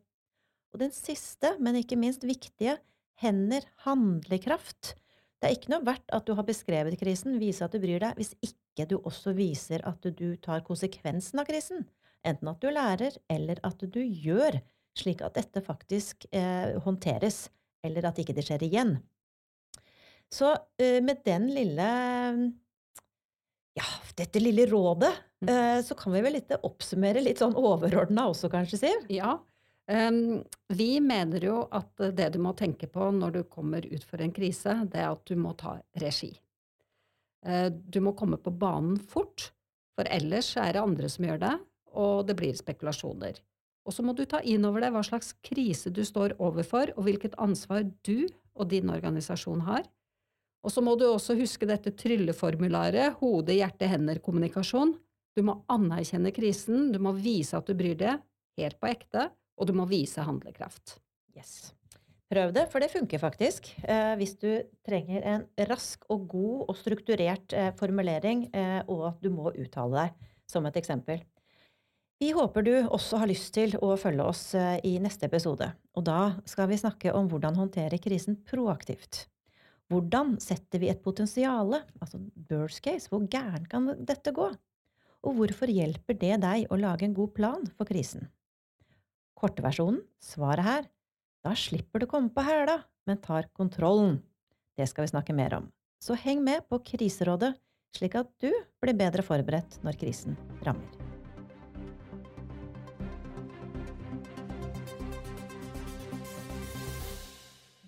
Og 0.72 0.82
den 0.82 0.94
siste, 0.96 1.56
men 1.60 1.80
ikke 1.82 2.00
minst 2.00 2.24
viktige, 2.28 2.78
hender, 3.22 3.66
handlekraft. 3.86 4.96
Det 5.42 5.50
er 5.50 5.56
ikke 5.58 5.74
noe 5.74 5.86
verdt 5.86 6.13
at 6.13 6.28
du 6.28 6.36
har 6.38 6.48
beskrevet 6.48 6.98
krisen, 7.01 7.40
vise 7.42 7.66
at 7.66 7.74
du 7.74 7.82
bryr 7.82 8.01
deg, 8.01 8.18
hvis 8.20 8.34
ikke 8.46 8.88
du 8.90 9.00
også 9.01 9.34
viser 9.38 9.84
at 9.90 10.06
du 10.06 10.28
tar 10.42 10.63
konsekvensen 10.66 11.42
av 11.42 11.50
krisen. 11.50 11.84
Enten 12.28 12.51
at 12.51 12.62
du 12.62 12.70
lærer, 12.70 13.18
eller 13.32 13.60
at 13.66 13.82
du 13.82 14.01
gjør, 14.01 14.60
slik 14.98 15.24
at 15.25 15.38
dette 15.40 15.63
faktisk 15.66 16.28
eh, 16.30 16.78
håndteres, 16.86 17.48
eller 17.84 18.06
at 18.10 18.20
ikke 18.22 18.36
det 18.38 18.46
skjer 18.46 18.68
igjen. 18.68 19.00
Så 20.32 20.54
eh, 20.80 21.01
med 21.04 21.24
den 21.25 21.50
lille 21.51 21.88
ja, 23.78 23.88
dette 24.20 24.42
lille 24.42 24.68
rådet, 24.70 25.12
eh, 25.48 25.80
så 25.84 25.96
kan 25.98 26.13
vi 26.13 26.24
vel 26.24 26.36
litt 26.38 26.51
oppsummere 26.62 27.24
litt 27.24 27.42
sånn 27.42 27.56
overordna 27.58 28.28
også, 28.32 28.51
kanskje, 28.51 28.84
Siv? 28.84 29.08
Ja. 29.12 29.40
Um, 29.90 30.44
vi 30.70 31.00
mener 31.02 31.44
jo 31.44 31.56
at 31.74 32.04
det 32.16 32.30
du 32.36 32.40
må 32.44 32.54
tenke 32.58 32.88
på 32.88 33.10
når 33.16 33.34
du 33.34 33.42
kommer 33.50 33.86
ut 33.86 34.04
for 34.08 34.22
en 34.22 34.34
krise, 34.36 34.76
det 34.92 35.02
er 35.02 35.10
at 35.10 35.24
du 35.28 35.36
må 35.40 35.56
ta 35.58 35.80
regi. 36.00 36.32
Uh, 37.46 37.68
du 37.72 38.00
må 38.06 38.14
komme 38.18 38.38
på 38.38 38.54
banen 38.54 39.00
fort, 39.02 39.50
for 39.98 40.08
ellers 40.08 40.54
er 40.60 40.76
det 40.76 40.84
andre 40.84 41.10
som 41.12 41.26
gjør 41.28 41.42
det, 41.42 41.56
og 41.98 42.28
det 42.30 42.38
blir 42.40 42.56
spekulasjoner. 42.56 43.42
Og 43.82 43.96
så 43.96 44.06
må 44.06 44.14
du 44.14 44.24
ta 44.30 44.40
inn 44.46 44.66
over 44.68 44.84
deg 44.84 44.94
hva 44.94 45.02
slags 45.04 45.34
krise 45.44 45.92
du 45.92 46.04
står 46.06 46.38
overfor, 46.40 46.94
og 46.96 47.08
hvilket 47.08 47.36
ansvar 47.42 47.88
du 48.06 48.30
og 48.54 48.70
din 48.72 48.92
organisasjon 48.94 49.66
har. 49.66 49.88
Og 50.62 50.70
så 50.70 50.84
må 50.86 50.94
du 51.00 51.08
også 51.08 51.36
huske 51.40 51.66
dette 51.66 51.94
trylleformularet 51.98 53.18
hode, 53.22 53.56
hjerte, 53.58 53.90
hender, 53.90 54.22
kommunikasjon. 54.22 54.94
Du 55.34 55.42
må 55.48 55.58
anerkjenne 55.72 56.34
krisen, 56.36 56.92
du 56.94 57.00
må 57.02 57.16
vise 57.18 57.58
at 57.58 57.66
du 57.66 57.74
bryr 57.78 57.98
deg, 57.98 58.22
helt 58.60 58.78
på 58.78 58.92
ekte, 58.92 59.30
og 59.62 59.70
du 59.70 59.75
må 59.77 59.86
vise 59.89 60.25
handlekraft. 60.25 60.98
Yes. 61.38 61.72
Prøv 62.32 62.53
det, 62.56 62.65
for 62.72 62.80
det 62.80 62.89
funker 62.94 63.20
faktisk. 63.20 63.68
Eh, 63.84 64.13
hvis 64.20 64.38
du 64.39 64.50
trenger 64.88 65.25
en 65.27 65.44
rask 65.70 66.06
og 66.10 66.30
god 66.32 66.70
og 66.72 66.77
strukturert 66.80 67.53
eh, 67.53 67.74
formulering, 67.77 68.48
eh, 68.56 68.80
og 68.88 69.12
at 69.12 69.22
du 69.24 69.30
må 69.34 69.51
uttale 69.51 70.08
deg, 70.08 70.30
som 70.50 70.65
et 70.68 70.80
eksempel. 70.80 71.22
Vi 72.22 72.30
håper 72.38 72.63
du 72.63 72.74
også 72.84 73.18
har 73.18 73.30
lyst 73.32 73.51
til 73.56 73.75
å 73.82 73.96
følge 74.00 74.24
oss 74.24 74.44
eh, 74.56 74.77
i 74.88 74.96
neste 75.03 75.27
episode. 75.27 75.68
Og 75.98 76.08
da 76.08 76.38
skal 76.48 76.70
vi 76.72 76.80
snakke 76.80 77.12
om 77.18 77.27
hvordan 77.32 77.60
håndtere 77.60 78.00
krisen 78.00 78.39
proaktivt. 78.48 79.25
Hvordan 79.91 80.38
setter 80.39 80.80
vi 80.80 80.91
et 80.91 81.01
potensiale, 81.03 81.81
altså 82.00 82.22
burst 82.48 82.79
case, 82.86 83.09
hvor 83.12 83.25
gæren 83.27 83.66
kan 83.68 83.92
dette 84.07 84.31
gå? 84.31 84.48
Og 85.27 85.36
hvorfor 85.36 85.68
hjelper 85.68 86.16
det 86.22 86.38
deg 86.46 86.70
å 86.72 86.79
lage 86.79 87.09
en 87.09 87.18
god 87.18 87.33
plan 87.36 87.66
for 87.75 87.90
krisen? 87.90 88.29
Kortversjonen, 89.42 90.04
svaret 90.22 90.62
her, 90.62 90.84
da 91.42 91.56
slipper 91.58 92.04
du 92.04 92.06
komme 92.06 92.30
på 92.30 92.44
hæla, 92.46 92.75
men 93.10 93.18
tar 93.18 93.48
kontrollen. 93.58 94.20
Det 94.77 94.86
skal 94.86 95.08
vi 95.08 95.14
snakke 95.16 95.34
mer 95.34 95.56
om. 95.58 95.72
Så 95.98 96.14
heng 96.14 96.44
med 96.46 96.68
på 96.70 96.77
Kriserådet, 96.86 97.56
slik 97.98 98.20
at 98.20 98.30
du 98.38 98.51
blir 98.84 98.94
bedre 99.00 99.25
forberedt 99.25 99.80
når 99.82 99.98
krisen 99.98 100.38
rammer. 100.62 100.86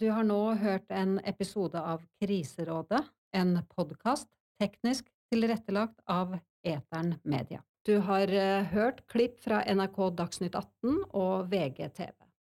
Du 0.01 0.09
har 0.09 0.25
nå 0.25 0.39
hørt 0.57 0.89
en 0.89 1.19
episode 1.21 1.77
av 1.77 2.01
Kriserådet, 2.17 3.03
en 3.29 3.59
podkast 3.69 4.27
teknisk 4.57 5.05
tilrettelagt 5.29 6.01
av 6.09 6.33
Etern 6.65 7.13
Media. 7.21 7.61
Du 7.83 7.97
har 7.99 8.31
hørt 8.71 9.01
klipp 9.11 9.41
fra 9.43 9.59
NRK 9.67 9.97
Dagsnytt 10.15 10.55
18 10.55 11.01
og 11.19 11.49
VGTV. 11.51 12.22